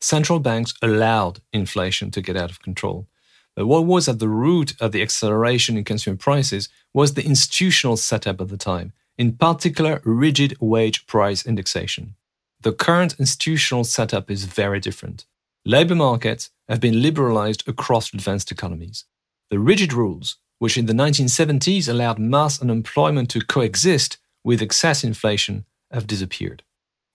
Central 0.00 0.38
banks 0.38 0.74
allowed 0.80 1.40
inflation 1.52 2.10
to 2.10 2.22
get 2.22 2.36
out 2.36 2.50
of 2.50 2.62
control. 2.62 3.06
But 3.54 3.66
what 3.66 3.84
was 3.84 4.08
at 4.08 4.18
the 4.18 4.28
root 4.28 4.74
of 4.80 4.92
the 4.92 5.02
acceleration 5.02 5.76
in 5.76 5.84
consumer 5.84 6.16
prices 6.16 6.68
was 6.94 7.14
the 7.14 7.24
institutional 7.24 7.96
setup 7.96 8.40
of 8.40 8.48
the 8.48 8.56
time, 8.56 8.92
in 9.18 9.32
particular, 9.32 10.00
rigid 10.04 10.56
wage 10.60 11.06
price 11.06 11.44
indexation. 11.44 12.14
The 12.62 12.72
current 12.72 13.16
institutional 13.18 13.84
setup 13.84 14.30
is 14.30 14.44
very 14.44 14.80
different. 14.80 15.24
Labour 15.64 15.94
markets 15.94 16.50
have 16.68 16.78
been 16.78 17.00
liberalized 17.00 17.66
across 17.66 18.12
advanced 18.12 18.52
economies. 18.52 19.04
The 19.48 19.58
rigid 19.58 19.94
rules, 19.94 20.36
which 20.58 20.76
in 20.76 20.84
the 20.84 20.92
1970s 20.92 21.88
allowed 21.88 22.18
mass 22.18 22.60
unemployment 22.60 23.30
to 23.30 23.40
coexist 23.40 24.18
with 24.44 24.60
excess 24.60 25.02
inflation, 25.02 25.64
have 25.90 26.06
disappeared. 26.06 26.62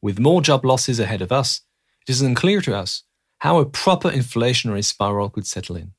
With 0.01 0.19
more 0.19 0.41
job 0.41 0.65
losses 0.65 0.99
ahead 0.99 1.21
of 1.21 1.31
us, 1.31 1.61
it 2.01 2.09
is 2.09 2.21
unclear 2.23 2.59
to 2.61 2.75
us 2.75 3.03
how 3.39 3.59
a 3.59 3.65
proper 3.65 4.09
inflationary 4.09 4.83
spiral 4.83 5.29
could 5.29 5.45
settle 5.45 5.75
in. 5.75 5.91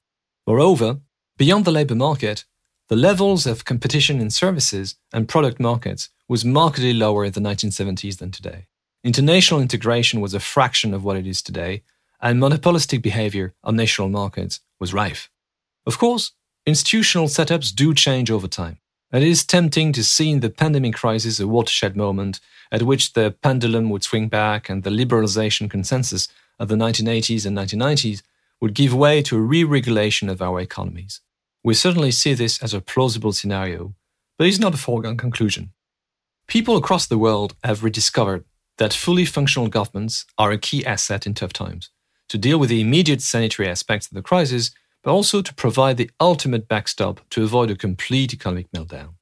Moreover, 0.44 0.98
beyond 1.36 1.64
the 1.64 1.70
labour 1.70 1.94
market, 1.94 2.44
the 2.88 2.96
levels 2.96 3.46
of 3.46 3.64
competition 3.64 4.20
in 4.20 4.30
services 4.30 4.96
and 5.12 5.28
product 5.28 5.60
markets 5.60 6.08
was 6.28 6.44
markedly 6.44 6.92
lower 6.92 7.24
in 7.24 7.32
the 7.32 7.40
1970s 7.40 8.18
than 8.18 8.32
today. 8.32 8.66
International 9.06 9.60
integration 9.60 10.20
was 10.20 10.34
a 10.34 10.40
fraction 10.40 10.92
of 10.92 11.04
what 11.04 11.16
it 11.16 11.28
is 11.28 11.40
today, 11.40 11.84
and 12.20 12.40
monopolistic 12.40 13.02
behavior 13.02 13.54
on 13.62 13.76
national 13.76 14.08
markets 14.08 14.58
was 14.80 14.92
rife. 14.92 15.30
Of 15.86 15.96
course, 15.96 16.32
institutional 16.66 17.28
setups 17.28 17.72
do 17.72 17.94
change 17.94 18.32
over 18.32 18.48
time. 18.48 18.78
And 19.12 19.22
it 19.22 19.30
is 19.30 19.46
tempting 19.46 19.92
to 19.92 20.02
see 20.02 20.32
in 20.32 20.40
the 20.40 20.50
pandemic 20.50 20.96
crisis 20.96 21.38
a 21.38 21.46
watershed 21.46 21.96
moment 21.96 22.40
at 22.72 22.82
which 22.82 23.12
the 23.12 23.30
pendulum 23.42 23.90
would 23.90 24.02
swing 24.02 24.26
back 24.26 24.68
and 24.68 24.82
the 24.82 24.90
liberalization 24.90 25.70
consensus 25.70 26.26
of 26.58 26.66
the 26.66 26.74
1980s 26.74 27.46
and 27.46 27.56
1990s 27.56 28.22
would 28.60 28.74
give 28.74 28.92
way 28.92 29.22
to 29.22 29.36
a 29.36 29.40
re 29.40 29.62
regulation 29.62 30.28
of 30.28 30.42
our 30.42 30.60
economies. 30.60 31.20
We 31.62 31.74
certainly 31.74 32.10
see 32.10 32.34
this 32.34 32.60
as 32.60 32.74
a 32.74 32.80
plausible 32.80 33.32
scenario, 33.32 33.94
but 34.36 34.48
it's 34.48 34.58
not 34.58 34.74
a 34.74 34.78
foregone 34.78 35.16
conclusion. 35.16 35.70
People 36.48 36.76
across 36.76 37.06
the 37.06 37.18
world 37.18 37.54
have 37.62 37.84
rediscovered 37.84 38.44
that 38.78 38.92
fully 38.92 39.24
functional 39.24 39.68
governments 39.68 40.26
are 40.36 40.52
a 40.52 40.58
key 40.58 40.84
asset 40.84 41.26
in 41.26 41.34
tough 41.34 41.52
times 41.52 41.90
to 42.28 42.38
deal 42.38 42.58
with 42.58 42.70
the 42.70 42.80
immediate 42.80 43.22
sanitary 43.22 43.68
aspects 43.68 44.08
of 44.08 44.14
the 44.14 44.22
crisis, 44.22 44.72
but 45.02 45.12
also 45.12 45.42
to 45.42 45.54
provide 45.54 45.96
the 45.96 46.10
ultimate 46.20 46.68
backstop 46.68 47.20
to 47.30 47.44
avoid 47.44 47.70
a 47.70 47.76
complete 47.76 48.32
economic 48.32 48.70
meltdown. 48.72 49.14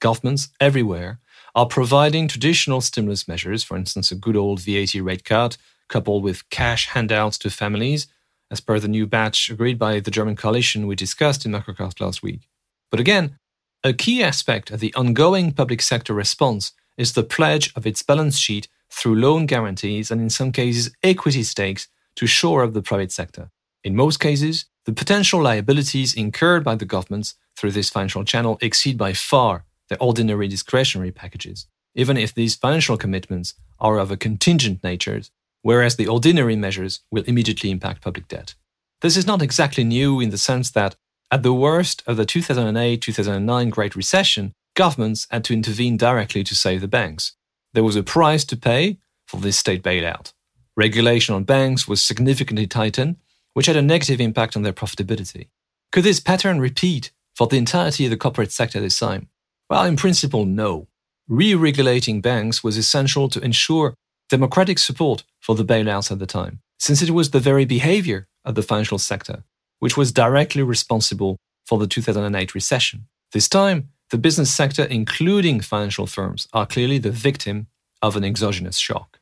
Governments 0.00 0.48
everywhere 0.60 1.20
are 1.54 1.66
providing 1.66 2.28
traditional 2.28 2.80
stimulus 2.80 3.26
measures, 3.26 3.64
for 3.64 3.76
instance, 3.76 4.10
a 4.10 4.14
good 4.14 4.36
old 4.36 4.60
VAT 4.60 4.94
rate 4.94 5.24
cut, 5.24 5.56
coupled 5.88 6.22
with 6.22 6.48
cash 6.50 6.88
handouts 6.88 7.38
to 7.38 7.50
families, 7.50 8.06
as 8.50 8.60
per 8.60 8.78
the 8.78 8.88
new 8.88 9.06
batch 9.06 9.50
agreed 9.50 9.78
by 9.78 10.00
the 10.00 10.10
German 10.10 10.36
coalition 10.36 10.86
we 10.86 10.94
discussed 10.94 11.44
in 11.44 11.52
Macrocast 11.52 12.00
last 12.00 12.22
week. 12.22 12.48
But 12.90 13.00
again, 13.00 13.38
a 13.82 13.92
key 13.92 14.22
aspect 14.22 14.70
of 14.70 14.80
the 14.80 14.94
ongoing 14.94 15.52
public 15.52 15.80
sector 15.80 16.12
response 16.12 16.72
is 16.96 17.12
the 17.12 17.22
pledge 17.22 17.72
of 17.74 17.86
its 17.86 18.02
balance 18.02 18.38
sheet 18.38 18.68
through 18.92 19.16
loan 19.16 19.46
guarantees 19.46 20.10
and, 20.10 20.20
in 20.20 20.30
some 20.30 20.52
cases, 20.52 20.94
equity 21.02 21.42
stakes 21.42 21.88
to 22.16 22.26
shore 22.26 22.64
up 22.64 22.72
the 22.72 22.82
private 22.82 23.12
sector. 23.12 23.50
In 23.82 23.96
most 23.96 24.18
cases, 24.20 24.66
the 24.84 24.92
potential 24.92 25.42
liabilities 25.42 26.14
incurred 26.14 26.64
by 26.64 26.74
the 26.74 26.84
governments 26.84 27.34
through 27.56 27.72
this 27.72 27.90
financial 27.90 28.24
channel 28.24 28.58
exceed 28.60 28.98
by 28.98 29.12
far 29.12 29.64
their 29.88 30.02
ordinary 30.02 30.48
discretionary 30.48 31.10
packages, 31.10 31.66
even 31.94 32.16
if 32.16 32.34
these 32.34 32.56
financial 32.56 32.96
commitments 32.96 33.54
are 33.78 33.98
of 33.98 34.10
a 34.10 34.16
contingent 34.16 34.82
nature, 34.82 35.20
whereas 35.62 35.96
the 35.96 36.06
ordinary 36.06 36.56
measures 36.56 37.00
will 37.10 37.24
immediately 37.24 37.70
impact 37.70 38.02
public 38.02 38.28
debt. 38.28 38.54
This 39.00 39.16
is 39.16 39.26
not 39.26 39.42
exactly 39.42 39.84
new 39.84 40.20
in 40.20 40.30
the 40.30 40.38
sense 40.38 40.70
that, 40.70 40.96
at 41.30 41.42
the 41.42 41.54
worst 41.54 42.02
of 42.06 42.16
the 42.16 42.26
2008 42.26 43.00
2009 43.00 43.70
Great 43.70 43.96
Recession, 43.96 44.52
governments 44.74 45.26
had 45.30 45.44
to 45.44 45.52
intervene 45.52 45.96
directly 45.96 46.44
to 46.44 46.54
save 46.54 46.80
the 46.80 46.88
banks. 46.88 47.32
There 47.74 47.84
was 47.84 47.96
a 47.96 48.02
price 48.02 48.44
to 48.46 48.56
pay 48.56 48.98
for 49.26 49.38
this 49.38 49.58
state 49.58 49.82
bailout. 49.82 50.32
Regulation 50.76 51.34
on 51.34 51.44
banks 51.44 51.86
was 51.86 52.02
significantly 52.02 52.66
tightened, 52.66 53.16
which 53.54 53.66
had 53.66 53.76
a 53.76 53.82
negative 53.82 54.20
impact 54.20 54.56
on 54.56 54.62
their 54.62 54.72
profitability. 54.72 55.48
Could 55.92 56.04
this 56.04 56.20
pattern 56.20 56.60
repeat 56.60 57.10
for 57.34 57.46
the 57.46 57.56
entirety 57.56 58.04
of 58.04 58.10
the 58.10 58.16
corporate 58.16 58.52
sector 58.52 58.80
this 58.80 58.98
time? 58.98 59.28
Well, 59.68 59.84
in 59.84 59.96
principle, 59.96 60.44
no. 60.44 60.88
Re 61.28 61.54
regulating 61.54 62.20
banks 62.20 62.64
was 62.64 62.76
essential 62.76 63.28
to 63.28 63.40
ensure 63.40 63.94
democratic 64.28 64.78
support 64.78 65.24
for 65.40 65.54
the 65.54 65.64
bailouts 65.64 66.10
at 66.10 66.18
the 66.18 66.26
time, 66.26 66.60
since 66.78 67.02
it 67.02 67.10
was 67.10 67.30
the 67.30 67.40
very 67.40 67.64
behavior 67.64 68.26
of 68.44 68.54
the 68.54 68.62
financial 68.62 68.98
sector 68.98 69.44
which 69.80 69.96
was 69.96 70.12
directly 70.12 70.62
responsible 70.62 71.36
for 71.66 71.78
the 71.78 71.88
2008 71.88 72.54
recession. 72.54 73.06
This 73.32 73.48
time, 73.48 73.89
the 74.10 74.18
business 74.18 74.52
sector, 74.52 74.84
including 74.84 75.60
financial 75.60 76.06
firms, 76.06 76.48
are 76.52 76.66
clearly 76.66 76.98
the 76.98 77.10
victim 77.10 77.68
of 78.02 78.16
an 78.16 78.24
exogenous 78.24 78.76
shock. 78.78 79.20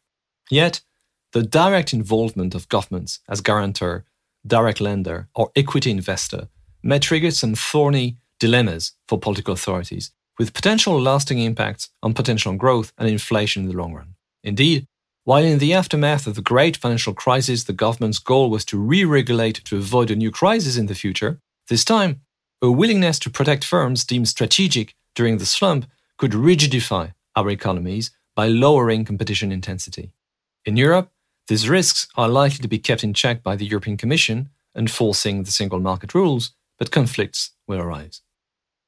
Yet, 0.50 0.80
the 1.32 1.42
direct 1.42 1.92
involvement 1.92 2.54
of 2.54 2.68
governments 2.68 3.20
as 3.28 3.42
guarantor, 3.42 4.04
direct 4.46 4.80
lender, 4.80 5.28
or 5.34 5.50
equity 5.54 5.90
investor 5.90 6.48
may 6.82 6.98
trigger 6.98 7.30
some 7.30 7.54
thorny 7.54 8.16
dilemmas 8.40 8.92
for 9.06 9.18
political 9.18 9.52
authorities, 9.52 10.10
with 10.38 10.54
potential 10.54 10.98
lasting 11.00 11.38
impacts 11.38 11.90
on 12.02 12.14
potential 12.14 12.54
growth 12.54 12.92
and 12.96 13.08
inflation 13.08 13.64
in 13.64 13.68
the 13.68 13.76
long 13.76 13.92
run. 13.92 14.14
Indeed, 14.42 14.86
while 15.24 15.44
in 15.44 15.58
the 15.58 15.74
aftermath 15.74 16.26
of 16.26 16.36
the 16.36 16.40
great 16.40 16.78
financial 16.78 17.12
crisis, 17.12 17.64
the 17.64 17.74
government's 17.74 18.18
goal 18.18 18.48
was 18.48 18.64
to 18.66 18.78
re 18.78 19.04
regulate 19.04 19.62
to 19.64 19.76
avoid 19.76 20.10
a 20.10 20.16
new 20.16 20.30
crisis 20.30 20.78
in 20.78 20.86
the 20.86 20.94
future, 20.94 21.40
this 21.68 21.84
time, 21.84 22.22
a 22.60 22.70
willingness 22.70 23.18
to 23.20 23.30
protect 23.30 23.64
firms 23.64 24.04
deemed 24.04 24.28
strategic 24.28 24.94
during 25.14 25.38
the 25.38 25.46
slump 25.46 25.86
could 26.16 26.32
rigidify 26.32 27.12
our 27.36 27.48
economies 27.50 28.10
by 28.34 28.48
lowering 28.48 29.04
competition 29.04 29.52
intensity. 29.52 30.10
In 30.64 30.76
Europe, 30.76 31.10
these 31.46 31.68
risks 31.68 32.08
are 32.16 32.28
likely 32.28 32.58
to 32.58 32.68
be 32.68 32.78
kept 32.78 33.04
in 33.04 33.14
check 33.14 33.42
by 33.42 33.56
the 33.56 33.64
European 33.64 33.96
Commission, 33.96 34.50
enforcing 34.76 35.42
the 35.42 35.50
single 35.50 35.80
market 35.80 36.14
rules, 36.14 36.52
but 36.78 36.90
conflicts 36.90 37.52
will 37.66 37.80
arise. 37.80 38.22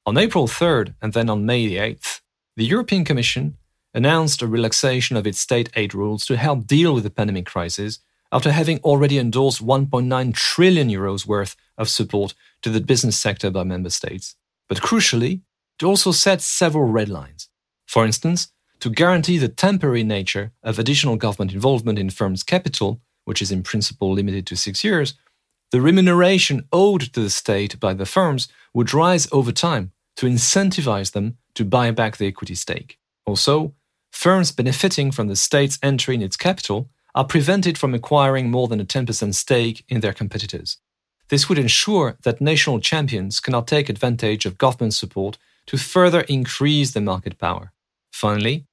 On 0.05 0.19
April 0.19 0.47
3rd 0.47 0.95
and 1.01 1.13
then 1.13 1.31
on 1.31 1.47
May 1.47 1.69
8th, 1.71 2.21
the 2.57 2.65
European 2.65 3.05
Commission 3.05 3.57
announced 3.95 4.43
a 4.43 4.47
relaxation 4.47 5.17
of 5.17 5.27
its 5.27 5.39
state 5.39 5.71
aid 5.75 5.95
rules 5.95 6.27
to 6.27 6.37
help 6.37 6.67
deal 6.67 6.93
with 6.93 7.05
the 7.05 7.11
pandemic 7.11 7.47
crisis 7.47 7.99
after 8.33 8.53
having 8.53 8.79
already 8.81 9.19
endorsed 9.19 9.65
1.9 9.65 10.35
trillion 10.35 10.89
euros 10.89 11.27
worth 11.27 11.57
of 11.77 11.89
support 11.89 12.35
to 12.63 12.71
the 12.71 12.81
business 12.81 13.19
sector 13.19 13.51
by 13.51 13.65
member 13.65 13.91
states. 13.91 14.37
But 14.69 14.81
crucially, 14.81 15.41
it 15.81 15.85
also 15.85 16.13
set 16.13 16.41
several 16.41 16.85
red 16.85 17.09
lines. 17.09 17.49
For 17.87 18.05
instance, 18.05 18.53
to 18.81 18.91
guarantee 18.91 19.39
the 19.39 19.49
temporary 19.49 20.05
nature 20.05 20.53
of 20.63 20.79
additional 20.79 21.17
government 21.17 21.53
involvement 21.53 21.99
in 21.99 22.11
firms' 22.11 22.43
capital, 22.43 23.01
which 23.25 23.43
is 23.43 23.51
in 23.51 23.63
principle 23.63 24.13
limited 24.13 24.47
to 24.47 24.57
six 24.57 24.85
years, 24.85 25.15
the 25.71 25.81
remuneration 25.81 26.67
owed 26.73 27.13
to 27.13 27.21
the 27.21 27.31
state 27.31 27.79
by 27.79 27.95
the 27.95 28.07
firms 28.07 28.49
would 28.75 28.95
rise 28.95 29.29
over 29.33 29.53
time 29.53 29.93
to 30.17 30.27
incentivize 30.27 31.13
them 31.13 31.37
to 31.55 31.65
buy 31.65 31.91
back 31.91 32.17
the 32.17 32.27
equity 32.27 32.55
stake. 32.55 32.99
Also, 33.27 33.75
firms 34.11 34.53
benefiting 34.53 35.11
from 35.11 35.29
the 35.29 35.37
state's 35.37 35.79
entry 35.83 36.15
in 36.15 36.23
its 36.23 36.37
capital 36.37 36.91
are 37.15 37.25
prevented 37.25 37.77
from 37.77 37.95
acquiring 37.95 38.51
more 38.51 38.69
than 38.69 38.81
a 38.81 38.85
10% 38.85 39.35
stake 39.35 39.85
in 39.89 40.01
their 40.01 40.13
competitors. 40.13 40.79
This 41.29 41.49
would 41.49 41.59
ensure 41.59 42.17
that 42.23 42.41
national 42.41 42.81
champions 42.81 43.41
cannot 43.41 43.69
take 43.69 43.89
advantage 43.89 44.47
of 44.47 44.59
government 44.59 44.95
support 44.95 45.39
to 45.67 45.79
further 45.79 46.23
increase 46.23 46.93
their 46.93 47.03
market 47.03 47.39
power. 47.39 47.73
Finally, 48.13 48.67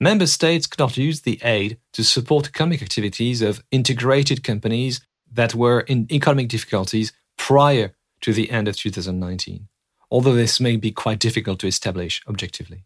member 0.00 0.26
states 0.26 0.66
could 0.66 0.78
not 0.78 0.96
use 0.96 1.22
the 1.22 1.40
aid 1.42 1.78
to 1.92 2.04
support 2.04 2.46
economic 2.46 2.82
activities 2.82 3.42
of 3.42 3.62
integrated 3.70 4.44
companies 4.44 5.00
that 5.32 5.54
were 5.54 5.80
in 5.80 6.06
economic 6.12 6.48
difficulties 6.48 7.12
prior 7.36 7.94
to 8.20 8.32
the 8.32 8.50
end 8.50 8.68
of 8.68 8.76
2019, 8.76 9.68
although 10.10 10.34
this 10.34 10.60
may 10.60 10.76
be 10.76 10.92
quite 10.92 11.18
difficult 11.18 11.58
to 11.58 11.66
establish 11.66 12.22
objectively. 12.28 12.84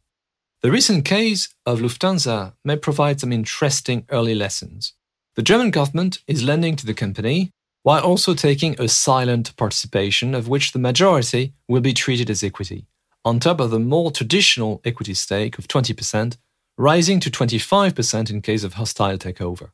The 0.62 0.72
recent 0.72 1.04
case 1.04 1.54
of 1.66 1.80
Lufthansa 1.80 2.54
may 2.64 2.76
provide 2.76 3.20
some 3.20 3.32
interesting 3.32 4.06
early 4.10 4.34
lessons. 4.34 4.94
The 5.38 5.44
German 5.44 5.70
government 5.70 6.18
is 6.26 6.42
lending 6.42 6.74
to 6.74 6.84
the 6.84 6.94
company 6.94 7.52
while 7.84 8.02
also 8.02 8.34
taking 8.34 8.74
a 8.80 8.88
silent 8.88 9.54
participation 9.54 10.34
of 10.34 10.48
which 10.48 10.72
the 10.72 10.80
majority 10.80 11.52
will 11.68 11.80
be 11.80 11.92
treated 11.94 12.28
as 12.28 12.42
equity, 12.42 12.88
on 13.24 13.38
top 13.38 13.60
of 13.60 13.70
the 13.70 13.78
more 13.78 14.10
traditional 14.10 14.80
equity 14.84 15.14
stake 15.14 15.56
of 15.56 15.68
20%, 15.68 16.38
rising 16.76 17.20
to 17.20 17.30
25% 17.30 18.30
in 18.30 18.42
case 18.42 18.64
of 18.64 18.72
hostile 18.72 19.16
takeover. 19.16 19.70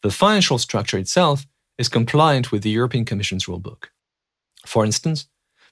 The 0.00 0.10
financial 0.10 0.56
structure 0.56 0.96
itself 0.96 1.46
is 1.76 1.90
compliant 1.90 2.50
with 2.50 2.62
the 2.62 2.70
European 2.70 3.04
Commission's 3.04 3.44
rulebook. 3.44 3.88
For 4.64 4.82
instance, 4.82 5.26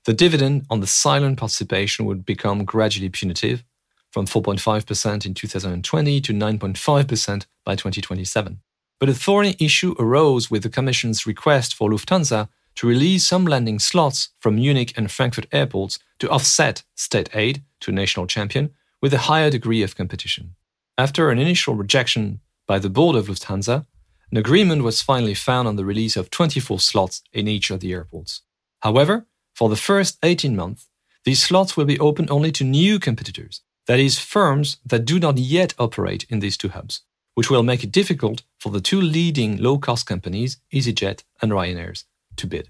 the 0.04 0.12
dividend 0.12 0.66
on 0.68 0.80
the 0.80 0.86
silent 0.86 1.38
participation 1.38 2.04
would 2.04 2.26
become 2.26 2.66
gradually 2.66 3.08
punitive, 3.08 3.64
from 4.10 4.26
4.5% 4.26 5.24
in 5.24 5.32
2020 5.32 6.20
to 6.20 6.32
9.5% 6.34 7.46
by 7.64 7.74
2027. 7.74 8.60
But 9.00 9.08
a 9.08 9.14
thorny 9.14 9.56
issue 9.58 9.96
arose 9.98 10.50
with 10.50 10.62
the 10.62 10.68
Commission's 10.68 11.26
request 11.26 11.74
for 11.74 11.90
Lufthansa 11.90 12.48
to 12.76 12.86
release 12.86 13.24
some 13.24 13.46
landing 13.46 13.78
slots 13.78 14.28
from 14.38 14.56
Munich 14.56 14.92
and 14.96 15.10
Frankfurt 15.10 15.46
airports 15.52 15.98
to 16.18 16.28
offset 16.28 16.84
state 16.94 17.30
aid 17.34 17.64
to 17.80 17.90
a 17.90 17.94
national 17.94 18.26
champion 18.26 18.70
with 19.00 19.14
a 19.14 19.26
higher 19.30 19.50
degree 19.50 19.82
of 19.82 19.96
competition. 19.96 20.54
After 20.98 21.30
an 21.30 21.38
initial 21.38 21.74
rejection 21.74 22.40
by 22.66 22.78
the 22.78 22.90
board 22.90 23.16
of 23.16 23.28
Lufthansa, 23.28 23.86
an 24.30 24.36
agreement 24.36 24.82
was 24.82 25.00
finally 25.00 25.34
found 25.34 25.66
on 25.66 25.76
the 25.76 25.84
release 25.84 26.16
of 26.16 26.30
24 26.30 26.78
slots 26.78 27.22
in 27.32 27.48
each 27.48 27.70
of 27.70 27.80
the 27.80 27.92
airports. 27.92 28.42
However, 28.80 29.26
for 29.54 29.70
the 29.70 29.76
first 29.76 30.18
18 30.22 30.54
months, 30.54 30.88
these 31.24 31.42
slots 31.42 31.74
will 31.74 31.86
be 31.86 31.98
open 31.98 32.28
only 32.30 32.52
to 32.52 32.64
new 32.64 32.98
competitors, 32.98 33.62
that 33.86 33.98
is, 33.98 34.18
firms 34.18 34.76
that 34.84 35.06
do 35.06 35.18
not 35.18 35.38
yet 35.38 35.74
operate 35.78 36.26
in 36.28 36.40
these 36.40 36.56
two 36.56 36.68
hubs, 36.68 37.02
which 37.40 37.48
will 37.48 37.62
make 37.62 37.82
it 37.82 37.90
difficult 37.90 38.42
for 38.58 38.68
the 38.68 38.82
two 38.82 39.00
leading 39.00 39.56
low 39.56 39.78
cost 39.78 40.04
companies, 40.04 40.58
EasyJet 40.74 41.22
and 41.40 41.50
Ryanair, 41.50 42.04
to 42.36 42.46
bid. 42.46 42.68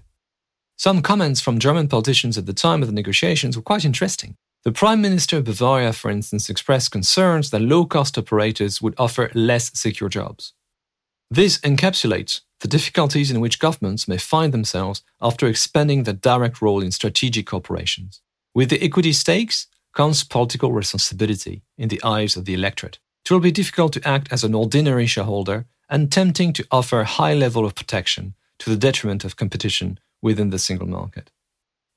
Some 0.77 1.01
comments 1.01 1.41
from 1.41 1.59
German 1.59 1.89
politicians 1.89 2.37
at 2.37 2.45
the 2.45 2.53
time 2.53 2.81
of 2.81 2.87
the 2.87 2.93
negotiations 2.93 3.57
were 3.57 3.63
quite 3.63 3.83
interesting. 3.83 4.37
The 4.63 4.71
Prime 4.71 5.01
Minister 5.01 5.39
of 5.39 5.43
Bavaria, 5.43 5.91
for 5.91 6.09
instance, 6.09 6.49
expressed 6.49 6.89
concerns 6.89 7.49
that 7.49 7.61
low 7.61 7.85
cost 7.85 8.17
operators 8.17 8.81
would 8.81 8.95
offer 8.97 9.29
less 9.33 9.77
secure 9.77 10.07
jobs. 10.07 10.53
This 11.29 11.57
encapsulates 11.59 12.39
the 12.61 12.69
difficulties 12.69 13.29
in 13.29 13.41
which 13.41 13.59
governments 13.59 14.07
may 14.07 14.17
find 14.17 14.53
themselves 14.53 15.03
after 15.19 15.47
expanding 15.47 16.03
their 16.03 16.13
direct 16.13 16.61
role 16.61 16.81
in 16.81 16.91
strategic 16.91 17.53
operations. 17.53 18.21
With 18.55 18.69
the 18.69 18.81
equity 18.81 19.11
stakes 19.11 19.67
comes 19.93 20.23
political 20.23 20.71
responsibility 20.71 21.61
in 21.77 21.89
the 21.89 22.01
eyes 22.05 22.37
of 22.37 22.45
the 22.45 22.53
electorate. 22.53 22.99
It 23.23 23.31
will 23.31 23.39
be 23.39 23.51
difficult 23.51 23.93
to 23.93 24.07
act 24.07 24.31
as 24.31 24.43
an 24.43 24.55
ordinary 24.55 25.05
shareholder 25.05 25.65
and 25.89 26.11
tempting 26.11 26.53
to 26.53 26.65
offer 26.71 26.99
a 26.99 27.05
high 27.05 27.33
level 27.33 27.65
of 27.65 27.75
protection 27.75 28.33
to 28.59 28.69
the 28.69 28.75
detriment 28.75 29.23
of 29.23 29.35
competition 29.35 29.99
within 30.21 30.49
the 30.49 30.59
single 30.59 30.87
market. 30.87 31.31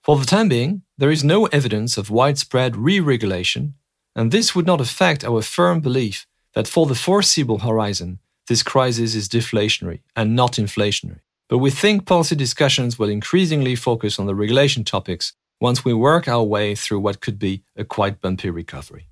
For 0.03 0.19
the 0.19 0.27
time 0.27 0.49
being, 0.49 0.83
there 0.99 1.11
is 1.11 1.25
no 1.25 1.47
evidence 1.47 1.97
of 1.97 2.11
widespread 2.11 2.77
re 2.77 3.01
regulation, 3.01 3.75
and 4.15 4.31
this 4.31 4.55
would 4.55 4.67
not 4.67 4.81
affect 4.81 5.25
our 5.25 5.43
firm 5.43 5.81
belief 5.81 6.27
that 6.55 6.69
for 6.69 6.87
the 6.87 6.95
foreseeable 6.95 7.61
horizon, 7.61 8.19
this 8.47 8.63
crisis 8.63 9.15
is 9.15 9.29
deflationary 9.29 10.01
and 10.15 10.37
not 10.37 10.53
inflationary. 10.53 11.21
But 11.49 11.59
we 11.59 11.71
think 11.71 12.07
policy 12.07 12.37
discussions 12.37 12.99
will 12.99 13.09
increasingly 13.09 13.77
focus 13.77 14.19
on 14.19 14.27
the 14.27 14.35
regulation 14.35 14.85
topics 14.85 15.33
once 15.61 15.85
we 15.85 15.95
work 15.95 16.29
our 16.29 16.43
way 16.45 16.75
through 16.75 17.01
what 17.01 17.21
could 17.21 17.39
be 17.39 17.63
a 17.77 17.85
quite 17.85 18.21
bumpy 18.21 18.51
recovery. 18.51 19.09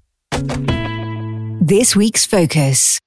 This 1.65 1.95
week's 1.95 2.27
focus. 2.27 2.99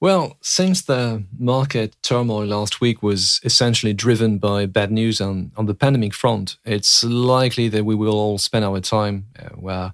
Well, 0.00 0.36
since 0.40 0.82
the 0.82 1.22
market 1.38 1.94
turmoil 2.02 2.44
last 2.44 2.80
week 2.80 3.00
was 3.00 3.40
essentially 3.44 3.92
driven 3.92 4.38
by 4.38 4.66
bad 4.66 4.90
news 4.90 5.20
on, 5.20 5.52
on 5.56 5.66
the 5.66 5.74
pandemic 5.74 6.12
front, 6.12 6.56
it's 6.64 7.04
likely 7.04 7.68
that 7.68 7.84
we 7.84 7.94
will 7.94 8.14
all 8.14 8.38
spend 8.38 8.64
our 8.64 8.80
time 8.80 9.26
uh, 9.38 9.90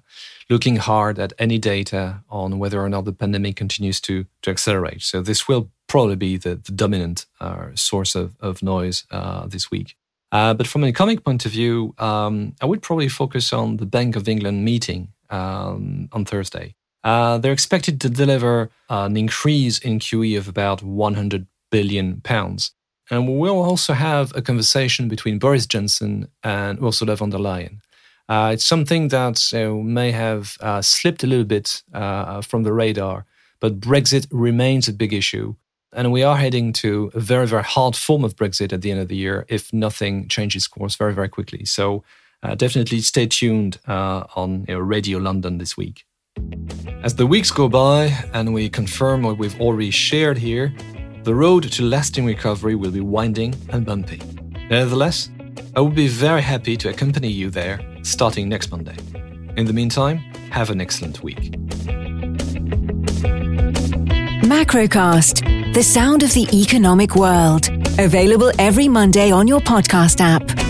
looking 0.49 0.77
hard 0.77 1.19
at 1.19 1.33
any 1.37 1.59
data 1.59 2.23
on 2.31 2.57
whether 2.57 2.81
or 2.81 2.89
not 2.89 3.05
the 3.05 3.13
pandemic 3.13 3.55
continues 3.57 4.01
to, 4.01 4.25
to 4.41 4.49
accelerate. 4.49 5.03
So, 5.03 5.21
this 5.21 5.47
will 5.47 5.69
probably 5.85 6.15
be 6.15 6.37
the, 6.37 6.55
the 6.55 6.71
dominant 6.71 7.27
uh, 7.39 7.67
source 7.75 8.15
of, 8.15 8.35
of 8.39 8.63
noise 8.63 9.03
uh, 9.11 9.45
this 9.45 9.69
week. 9.69 9.95
Uh, 10.31 10.55
but 10.55 10.65
from 10.65 10.81
an 10.81 10.89
economic 10.89 11.23
point 11.23 11.45
of 11.45 11.51
view, 11.51 11.93
um, 11.99 12.55
I 12.59 12.65
would 12.65 12.81
probably 12.81 13.07
focus 13.07 13.53
on 13.53 13.77
the 13.77 13.85
Bank 13.85 14.15
of 14.15 14.27
England 14.27 14.65
meeting 14.65 15.09
um, 15.29 16.09
on 16.11 16.25
Thursday. 16.25 16.73
Uh, 17.03 17.37
they're 17.37 17.53
expected 17.53 18.01
to 18.01 18.09
deliver 18.09 18.69
an 18.89 19.15
increase 19.15 19.79
in 19.79 19.99
QE 19.99 20.37
of 20.37 20.47
about 20.47 20.83
100 20.83 21.47
billion 21.71 22.21
pounds. 22.21 22.71
And 23.09 23.39
we'll 23.39 23.61
also 23.61 23.93
have 23.93 24.35
a 24.35 24.41
conversation 24.41 25.07
between 25.07 25.39
Boris 25.39 25.65
Johnson 25.65 26.27
and 26.43 26.81
Ursula 26.81 27.15
von 27.15 27.31
der 27.31 27.39
Leyen. 27.39 27.79
Uh, 28.27 28.51
it's 28.53 28.65
something 28.65 29.07
that 29.07 29.51
uh, 29.53 29.73
may 29.83 30.11
have 30.11 30.55
uh, 30.59 30.81
slipped 30.81 31.23
a 31.23 31.27
little 31.27 31.45
bit 31.45 31.81
uh, 31.93 32.41
from 32.41 32.61
the 32.61 32.71
radar, 32.71 33.25
but 33.59 33.79
Brexit 33.79 34.27
remains 34.29 34.87
a 34.87 34.93
big 34.93 35.13
issue. 35.13 35.55
And 35.91 36.11
we 36.11 36.21
are 36.21 36.37
heading 36.37 36.71
to 36.73 37.09
a 37.15 37.19
very, 37.19 37.47
very 37.47 37.63
hard 37.63 37.95
form 37.95 38.23
of 38.23 38.35
Brexit 38.35 38.71
at 38.71 38.83
the 38.83 38.91
end 38.91 38.99
of 38.99 39.07
the 39.07 39.15
year 39.15 39.47
if 39.49 39.73
nothing 39.73 40.27
changes 40.27 40.67
course 40.67 40.95
very, 40.95 41.15
very 41.15 41.29
quickly. 41.29 41.65
So 41.65 42.03
uh, 42.43 42.53
definitely 42.53 43.01
stay 43.01 43.25
tuned 43.25 43.79
on 43.87 44.65
you 44.67 44.75
know, 44.75 44.79
Radio 44.79 45.17
London 45.17 45.57
this 45.57 45.75
week. 45.75 46.05
As 47.03 47.15
the 47.15 47.25
weeks 47.25 47.51
go 47.51 47.69
by 47.69 48.13
and 48.33 48.53
we 48.53 48.69
confirm 48.69 49.23
what 49.23 49.37
we've 49.37 49.59
already 49.61 49.91
shared 49.91 50.37
here, 50.37 50.73
the 51.23 51.33
road 51.33 51.63
to 51.71 51.83
lasting 51.83 52.25
recovery 52.25 52.75
will 52.75 52.91
be 52.91 52.99
winding 52.99 53.55
and 53.69 53.85
bumpy. 53.85 54.21
Nevertheless, 54.69 55.29
I 55.75 55.81
would 55.81 55.95
be 55.95 56.07
very 56.07 56.41
happy 56.41 56.75
to 56.77 56.89
accompany 56.89 57.29
you 57.29 57.49
there 57.49 57.79
starting 58.03 58.49
next 58.49 58.71
Monday. 58.71 58.97
In 59.55 59.65
the 59.65 59.73
meantime, 59.73 60.17
have 60.51 60.69
an 60.69 60.81
excellent 60.81 61.23
week. 61.23 61.51
Macrocast, 64.43 65.73
the 65.73 65.83
sound 65.83 66.23
of 66.23 66.33
the 66.33 66.47
economic 66.53 67.15
world. 67.15 67.69
Available 67.99 68.51
every 68.57 68.87
Monday 68.87 69.31
on 69.31 69.47
your 69.47 69.59
podcast 69.59 70.21
app. 70.21 70.68